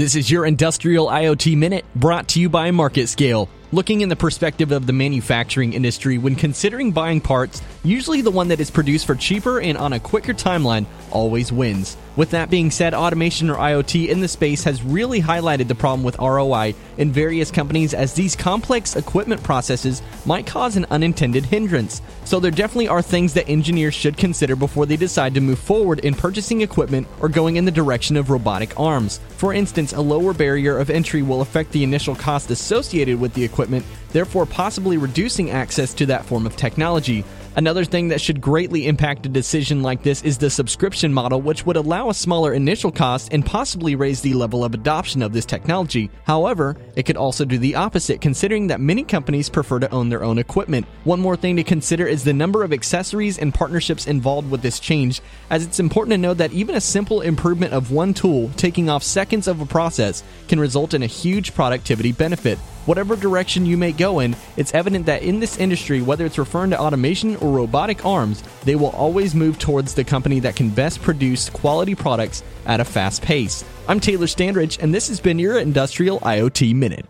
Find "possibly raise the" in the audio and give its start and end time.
43.44-44.32